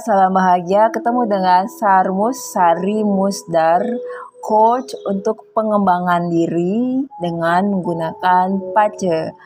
[0.00, 3.84] Salam bahagia ketemu dengan Sarmus Sari Musdar
[4.40, 9.36] coach untuk pengembangan diri dengan menggunakan PACE.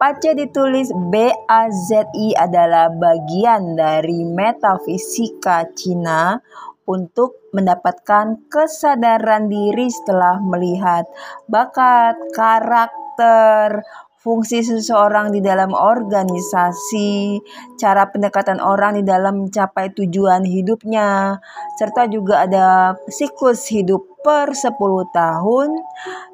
[0.00, 6.40] PACE ditulis B A Z I adalah bagian dari metafisika Cina
[6.88, 11.04] untuk mendapatkan kesadaran diri setelah melihat
[11.44, 13.84] bakat, karakter,
[14.18, 17.38] fungsi seseorang di dalam organisasi,
[17.78, 21.38] cara pendekatan orang di dalam mencapai tujuan hidupnya,
[21.78, 24.74] serta juga ada siklus hidup per 10
[25.14, 25.70] tahun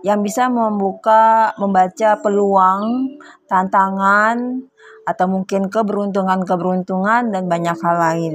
[0.01, 4.65] yang bisa membuka membaca peluang, tantangan,
[5.05, 8.35] atau mungkin keberuntungan-keberuntungan dan banyak hal lain.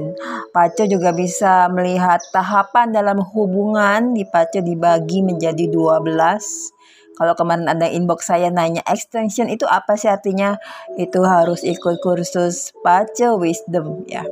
[0.54, 6.78] Pace juga bisa melihat tahapan dalam hubungan di Pace dibagi menjadi 12
[7.20, 10.56] kalau kemarin ada inbox saya nanya extension itu apa sih artinya?
[10.96, 14.24] Itu harus ikut kursus Pace Wisdom ya.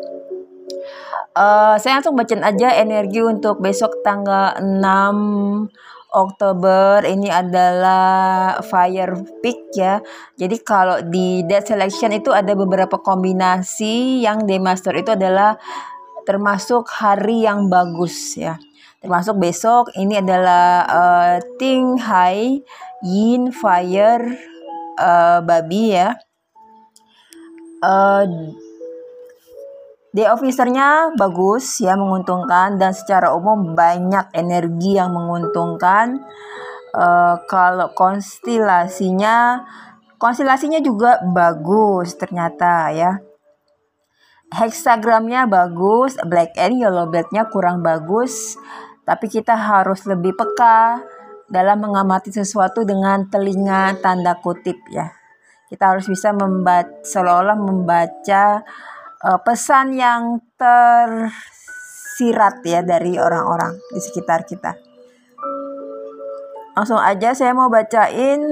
[1.37, 5.69] Uh, saya langsung bacain aja energi untuk besok tanggal 6
[6.17, 10.01] Oktober ini adalah Fire Peak ya.
[10.41, 15.61] Jadi kalau di dead selection itu ada beberapa kombinasi yang day master itu adalah
[16.25, 18.57] termasuk hari yang bagus ya
[18.99, 22.59] termasuk besok ini adalah uh, Ting Hai
[23.07, 24.27] Yin Fire
[24.99, 26.19] uh, babi ya.
[27.79, 28.27] Uh,
[30.09, 32.81] Day officernya bagus ya menguntungkan.
[32.81, 36.19] Dan secara umum banyak energi yang menguntungkan.
[36.97, 39.63] Uh, kalau konstelasinya
[40.17, 43.21] konstelasinya juga bagus ternyata ya.
[44.49, 48.57] Hexagramnya bagus black and yellow bednya kurang bagus
[49.09, 51.01] tapi kita harus lebih peka
[51.49, 55.09] dalam mengamati sesuatu dengan telinga tanda kutip ya.
[55.73, 58.61] Kita harus bisa membaca seolah-olah membaca
[59.25, 64.77] uh, pesan yang tersirat ya dari orang-orang di sekitar kita.
[66.77, 68.45] Langsung aja saya mau bacain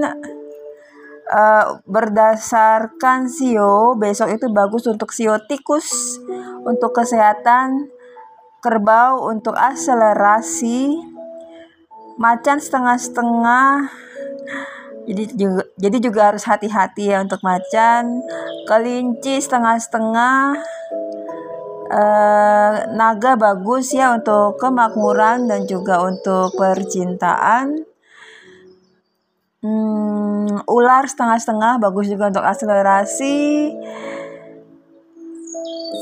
[1.37, 6.17] uh, berdasarkan sio besok itu bagus untuk sio tikus
[6.65, 7.93] untuk kesehatan
[8.65, 11.01] kerbau untuk akselerasi,
[12.17, 13.93] macan setengah-setengah.
[15.07, 18.27] Jadi juga, jadi juga harus hati-hati ya untuk macan,
[18.67, 20.59] kelinci setengah-setengah,
[21.95, 27.87] eh, naga bagus ya untuk kemakmuran dan juga untuk percintaan.
[29.63, 33.39] Hmm, ular setengah-setengah bagus juga untuk akselerasi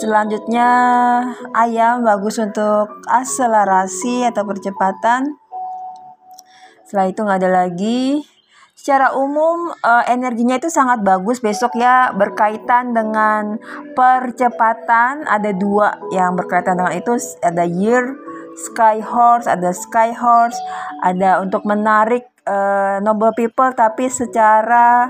[0.02, 0.70] Selanjutnya
[1.54, 5.38] ayam bagus untuk akselerasi atau percepatan.
[6.82, 8.26] Setelah itu nggak ada lagi.
[8.74, 13.56] Secara umum uh, energinya itu sangat bagus besok ya berkaitan dengan
[13.94, 18.18] percepatan ada dua yang berkaitan dengan itu ada year
[18.54, 20.58] sky horse ada sky horse
[21.00, 25.08] ada untuk menarik uh, noble people tapi secara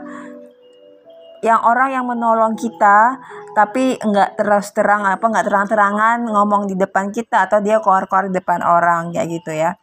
[1.44, 3.20] yang orang yang menolong kita
[3.54, 8.34] tapi nggak terus terang apa nggak terang-terangan ngomong di depan kita atau dia keluar-keluar di
[8.34, 9.78] depan orang kayak gitu ya.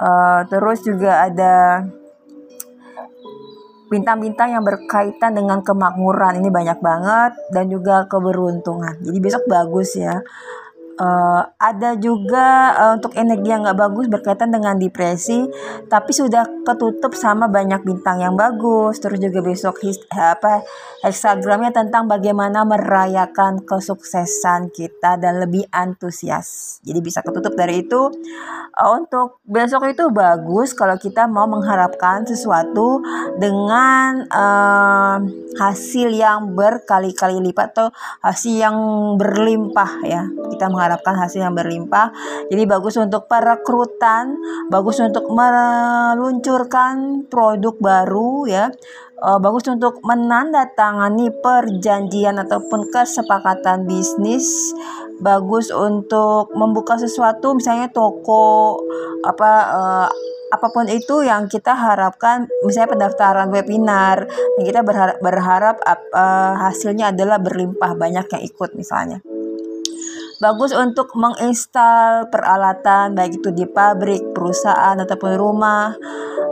[0.00, 1.84] Uh, terus juga ada
[3.90, 9.02] bintang-bintang yang berkaitan dengan kemakmuran ini banyak banget dan juga keberuntungan.
[9.02, 10.22] Jadi besok bagus ya
[11.00, 15.48] uh, ada juga uh, untuk energi yang nggak bagus berkaitan dengan depresi
[15.88, 19.00] tapi sudah ketutup sama banyak bintang yang bagus.
[19.00, 20.62] Terus juga besok his, apa
[21.00, 26.78] hexagramnya tentang bagaimana merayakan kesuksesan kita dan lebih antusias.
[26.84, 28.12] Jadi bisa ketutup dari itu.
[28.76, 33.02] Uh, untuk besok itu bagus kalau kita mau mengharapkan sesuatu
[33.40, 35.18] dengan uh,
[35.58, 37.88] hasil yang berkali-kali lipat atau
[38.22, 38.76] hasil yang
[39.16, 40.26] berlimpah ya.
[40.50, 42.10] Kita mengharapkan mengharapkan hasil yang berlimpah.
[42.50, 44.34] Jadi bagus untuk perekrutan,
[44.66, 48.66] bagus untuk meluncurkan produk baru ya.
[49.20, 54.72] Uh, bagus untuk menandatangani perjanjian ataupun kesepakatan bisnis
[55.20, 58.80] bagus untuk membuka sesuatu misalnya toko
[59.20, 60.08] apa uh,
[60.50, 64.24] apa pun itu yang kita harapkan misalnya pendaftaran webinar
[64.56, 69.20] yang kita berharap berharap uh, hasilnya adalah berlimpah banyak yang ikut misalnya
[70.40, 75.92] bagus untuk menginstal peralatan baik itu di pabrik, perusahaan ataupun rumah.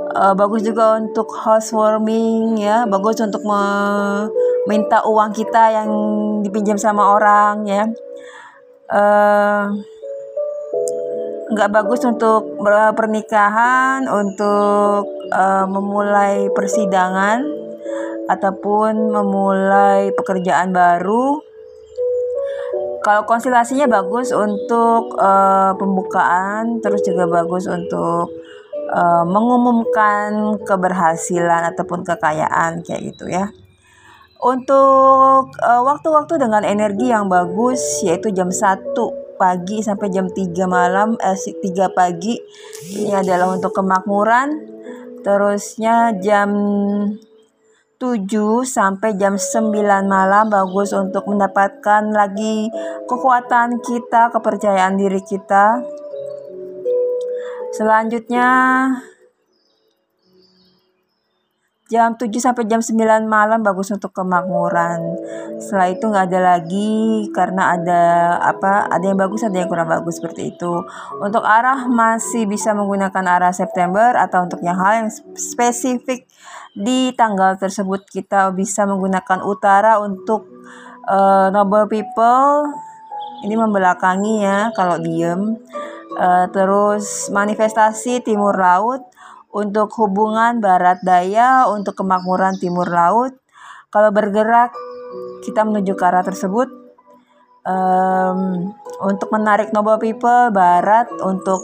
[0.08, 5.90] Uh, bagus juga untuk housewarming ya, bagus untuk meminta uang kita yang
[6.44, 7.84] dipinjam sama orang ya.
[8.92, 9.72] Uh,
[11.72, 12.60] bagus untuk
[12.92, 17.40] pernikahan, untuk uh, memulai persidangan
[18.28, 21.47] ataupun memulai pekerjaan baru
[23.02, 28.32] kalau konstelasinya bagus untuk uh, pembukaan terus juga bagus untuk
[28.92, 33.50] uh, mengumumkan keberhasilan ataupun kekayaan kayak gitu ya.
[34.38, 38.94] Untuk waktu-waktu uh, dengan energi yang bagus yaitu jam 1
[39.34, 42.38] pagi sampai jam 3 malam eh 3 pagi
[42.94, 44.78] ini adalah untuk kemakmuran.
[45.26, 46.50] Terusnya jam
[47.98, 49.74] 7 sampai jam 9
[50.06, 52.70] malam bagus untuk mendapatkan lagi
[53.10, 55.82] kekuatan kita, kepercayaan diri kita.
[57.74, 58.46] Selanjutnya
[61.88, 65.16] jam 7 sampai jam 9 malam bagus untuk kemakmuran.
[65.56, 68.02] Setelah itu nggak ada lagi karena ada
[68.44, 68.92] apa?
[68.92, 70.84] Ada yang bagus, ada yang kurang bagus seperti itu.
[71.16, 76.28] Untuk arah masih bisa menggunakan arah September atau untuk yang hal yang spesifik
[76.76, 80.44] di tanggal tersebut kita bisa menggunakan utara untuk
[81.08, 82.68] uh, noble people.
[83.48, 85.56] Ini membelakangi ya kalau diem.
[86.18, 89.07] Uh, terus manifestasi timur laut
[89.48, 93.32] untuk hubungan barat daya, untuk kemakmuran timur laut.
[93.88, 94.72] Kalau bergerak,
[95.40, 96.68] kita menuju ke arah tersebut.
[97.68, 98.72] Um,
[99.04, 101.60] untuk menarik noble people barat, untuk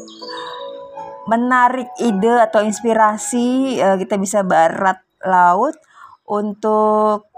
[1.29, 5.77] menarik ide atau inspirasi, uh, kita bisa barat laut.
[6.25, 7.29] Untuk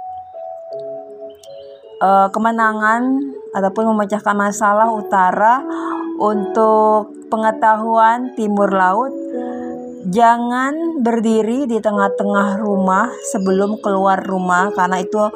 [1.99, 5.67] uh, kemenangan ataupun memecahkan masalah utara,
[6.23, 9.26] untuk pengetahuan timur laut
[10.07, 15.31] Jangan berdiri di tengah-tengah rumah sebelum keluar rumah karena itu uh,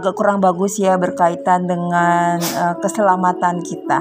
[0.00, 4.00] agak kurang bagus ya berkaitan dengan uh, keselamatan kita.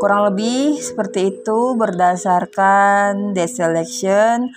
[0.00, 4.48] Kurang lebih seperti itu berdasarkan deselection.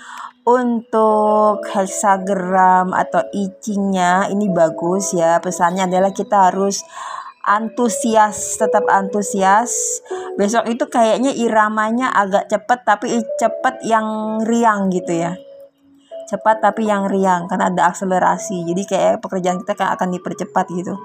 [0.44, 5.40] Untuk hexagram atau icingnya ini bagus ya.
[5.40, 6.84] Pesannya adalah kita harus
[7.44, 10.00] antusias tetap antusias
[10.34, 15.38] besok itu kayaknya iramanya agak cepat tapi cepat yang riang gitu ya.
[16.26, 18.66] Cepat tapi yang riang karena ada akselerasi.
[18.66, 20.98] Jadi kayak pekerjaan kita kan akan dipercepat gitu.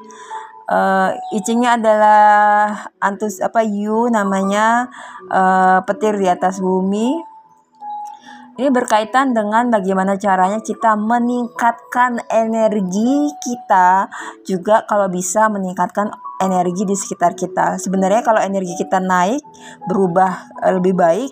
[0.69, 2.21] Uh, icingnya adalah
[3.01, 4.93] antus apa you namanya
[5.33, 7.17] uh, petir di atas bumi.
[8.59, 14.11] Ini berkaitan dengan bagaimana caranya kita meningkatkan energi kita
[14.43, 17.79] juga kalau bisa meningkatkan energi di sekitar kita.
[17.79, 19.43] Sebenarnya kalau energi kita naik,
[19.87, 21.31] berubah eh, lebih baik,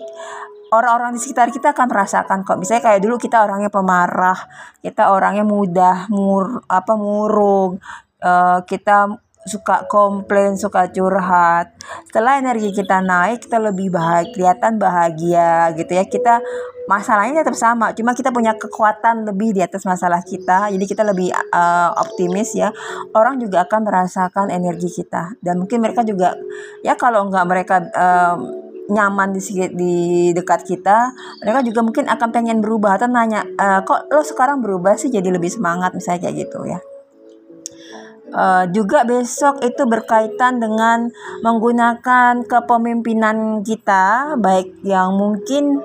[0.71, 2.59] orang-orang di sekitar kita akan merasakan kok.
[2.59, 4.39] Misalnya kayak dulu kita orangnya pemarah,
[4.83, 7.79] kita orangnya mudah mur apa murung,
[8.23, 11.73] uh, kita suka komplain, suka curhat.
[12.11, 16.03] Setelah energi kita naik, kita lebih bahagia, kelihatan bahagia gitu ya.
[16.05, 16.43] Kita
[16.87, 20.71] masalahnya tetap sama, cuma kita punya kekuatan lebih di atas masalah kita.
[20.71, 22.69] Jadi kita lebih uh, optimis ya.
[23.15, 26.35] Orang juga akan merasakan energi kita dan mungkin mereka juga
[26.83, 29.41] ya kalau nggak mereka uh, nyaman di
[29.75, 29.95] di
[30.31, 31.11] dekat kita,
[31.43, 35.27] mereka juga mungkin akan pengen berubah atau nanya, e, kok lo sekarang berubah sih jadi
[35.27, 36.79] lebih semangat misalnya kayak gitu ya.
[38.37, 41.09] Uh, juga besok itu berkaitan dengan
[41.41, 45.81] menggunakan kepemimpinan kita, baik yang mungkin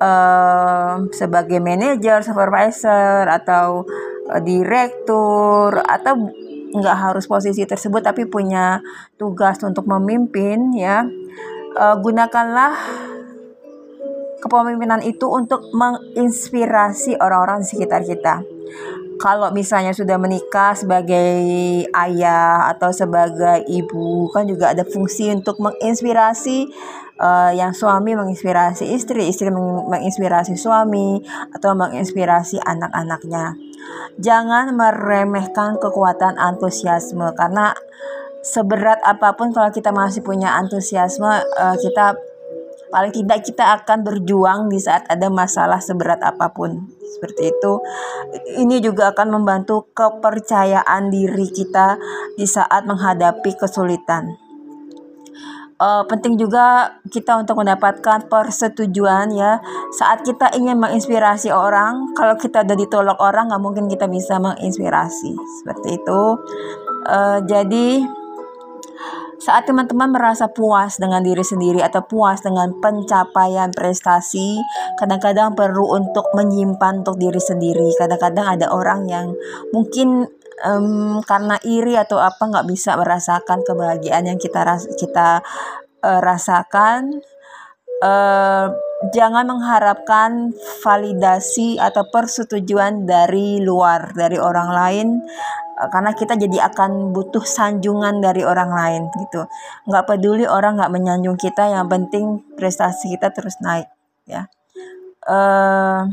[0.00, 3.84] uh, sebagai manajer, supervisor, atau
[4.32, 6.32] uh, direktur, atau
[6.72, 8.80] nggak harus posisi tersebut, tapi punya
[9.20, 11.04] tugas untuk memimpin, ya.
[11.76, 12.80] Uh, gunakanlah
[14.40, 18.40] kepemimpinan itu untuk menginspirasi orang-orang di sekitar kita
[19.20, 21.36] kalau misalnya sudah menikah sebagai
[21.92, 26.72] ayah atau sebagai ibu kan juga ada fungsi untuk menginspirasi
[27.20, 31.20] uh, yang suami menginspirasi istri, istri menginspirasi suami
[31.52, 33.54] atau menginspirasi anak-anaknya.
[34.16, 37.76] Jangan meremehkan kekuatan antusiasme karena
[38.40, 41.28] seberat apa pun kalau kita masih punya antusiasme
[41.60, 42.16] uh, kita
[42.90, 47.72] paling tidak kita akan berjuang di saat ada masalah seberat apa pun seperti itu.
[48.58, 51.96] Ini juga akan membantu kepercayaan diri kita
[52.34, 54.50] di saat menghadapi kesulitan.
[55.80, 59.64] Uh, penting juga kita untuk mendapatkan persetujuan ya
[59.96, 65.32] saat kita ingin menginspirasi orang kalau kita udah ditolak orang nggak mungkin kita bisa menginspirasi
[65.64, 66.36] seperti itu
[67.08, 68.04] uh, jadi
[69.40, 74.60] saat teman-teman merasa puas dengan diri sendiri atau puas dengan pencapaian prestasi,
[75.00, 77.88] kadang-kadang perlu untuk menyimpan untuk diri sendiri.
[77.96, 79.32] Kadang-kadang ada orang yang
[79.72, 80.28] mungkin
[80.60, 85.40] um, karena iri atau apa nggak bisa merasakan kebahagiaan yang kita ras kita
[86.04, 87.24] uh, rasakan.
[88.00, 88.72] Uh,
[89.16, 90.52] jangan mengharapkan
[90.84, 95.08] validasi atau persetujuan dari luar dari orang lain
[95.88, 99.48] karena kita jadi akan butuh sanjungan dari orang lain gitu.
[99.88, 103.88] Nggak peduli orang nggak menyanjung kita yang penting prestasi kita terus naik
[104.28, 104.44] ya.
[105.24, 106.04] Uh,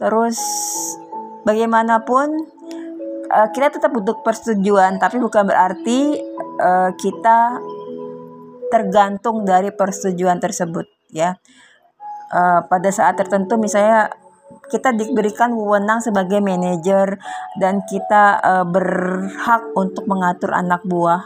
[0.00, 0.38] terus
[1.46, 2.34] bagaimanapun
[3.30, 6.18] uh, kita tetap butuh persetujuan tapi bukan berarti
[6.62, 7.62] uh, kita
[8.72, 11.38] tergantung dari persetujuan tersebut ya.
[12.32, 14.08] Uh, pada saat tertentu misalnya
[14.70, 17.20] kita diberikan wewenang sebagai manajer
[17.60, 21.22] dan kita uh, berhak untuk mengatur anak buah.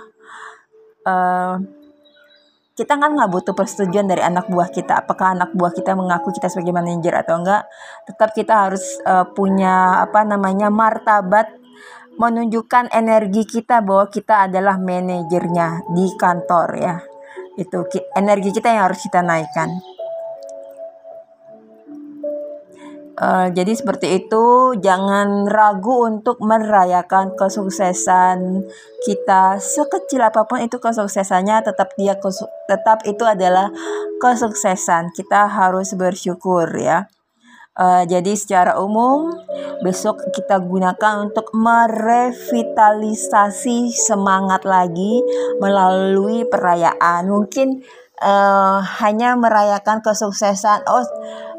[1.07, 1.63] Uh,
[2.77, 5.01] kita kan nggak butuh persetujuan dari anak buah kita.
[5.01, 7.65] Apakah anak buah kita mengaku kita sebagai manajer atau enggak?
[8.05, 11.49] Tetap kita harus uh, punya apa namanya martabat
[12.21, 16.97] menunjukkan energi kita bahwa kita adalah manajernya di kantor ya.
[17.57, 19.96] Itu energi kita yang harus kita naikkan.
[23.17, 28.69] Uh, jadi seperti itu, jangan ragu untuk merayakan kesuksesan
[29.09, 32.13] kita sekecil apa pun itu kesuksesannya tetap dia
[32.69, 33.73] tetap itu adalah
[34.21, 35.17] kesuksesan.
[35.17, 37.09] Kita harus bersyukur ya.
[37.77, 39.37] Uh, jadi secara umum
[39.85, 45.25] besok kita gunakan untuk merevitalisasi semangat lagi
[45.61, 47.29] melalui perayaan.
[47.33, 47.85] Mungkin
[48.21, 50.89] uh, hanya merayakan kesuksesan.
[50.89, 51.05] Oh,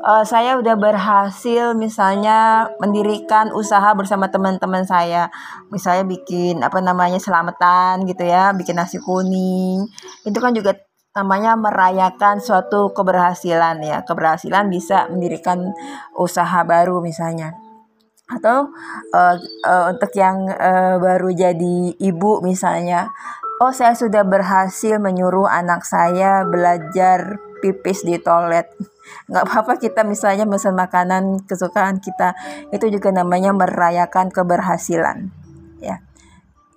[0.07, 5.27] uh, saya udah berhasil misalnya mendirikan usaha bersama teman-teman saya.
[5.67, 9.83] Misalnya bikin apa namanya selamatan gitu ya, bikin nasi kuning.
[10.23, 10.79] Itu kan juga
[11.11, 14.07] namanya merayakan suatu keberhasilan ya.
[14.07, 15.75] Keberhasilan bisa mendirikan
[16.15, 17.51] usaha baru misalnya
[18.27, 18.67] atau
[19.15, 23.07] uh, uh, untuk yang uh, baru jadi ibu misalnya
[23.63, 28.67] oh saya sudah berhasil menyuruh anak saya belajar pipis di toilet
[29.27, 32.33] nggak apa-apa kita misalnya pesan makanan kesukaan kita
[32.71, 35.31] itu juga namanya merayakan keberhasilan
[35.83, 36.01] ya.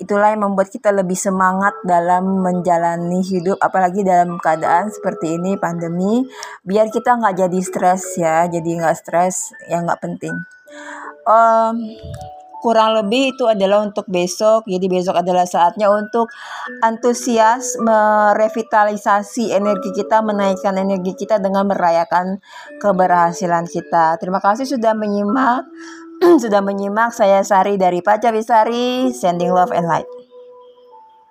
[0.00, 6.24] Itulah yang membuat kita lebih semangat dalam menjalani hidup apalagi dalam keadaan seperti ini pandemi.
[6.64, 8.48] Biar kita nggak jadi stres ya.
[8.48, 10.32] Jadi nggak stres yang nggak penting.
[11.28, 12.00] Um,
[12.60, 14.68] kurang lebih itu adalah untuk besok.
[14.68, 16.28] Jadi besok adalah saatnya untuk
[16.84, 22.38] antusias merevitalisasi energi kita, menaikkan energi kita dengan merayakan
[22.78, 24.20] keberhasilan kita.
[24.20, 25.64] Terima kasih sudah menyimak.
[26.44, 30.19] sudah menyimak saya Sari dari Pacawisari, sending love and light.